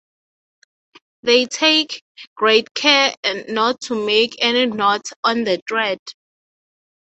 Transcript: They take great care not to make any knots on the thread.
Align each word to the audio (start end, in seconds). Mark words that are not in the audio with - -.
They 1.21 1.45
take 1.45 2.01
great 2.35 2.73
care 2.73 3.13
not 3.47 3.81
to 3.81 4.03
make 4.07 4.33
any 4.43 4.65
knots 4.65 5.13
on 5.23 5.43
the 5.43 5.61
thread. 5.67 5.99